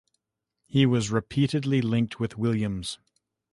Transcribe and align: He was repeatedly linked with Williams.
He 0.65 0.87
was 0.87 1.11
repeatedly 1.11 1.79
linked 1.79 2.19
with 2.19 2.35
Williams. 2.35 2.97